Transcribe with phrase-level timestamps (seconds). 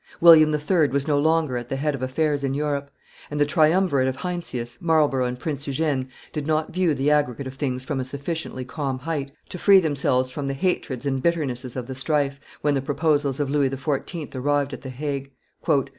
[0.19, 0.87] William III.
[0.87, 2.89] was no longer at the head of affairs in Europe;
[3.29, 7.53] and the triumvirate of Heinsius, Marlborough, and Prince Eugene did not view the aggregate of
[7.53, 11.85] things from a sufficiently calm height to free themselves from the hatreds and, bitternesses of
[11.85, 14.33] the strife, when the proposals of Louis XIV.
[14.33, 15.33] arrived at the Hague.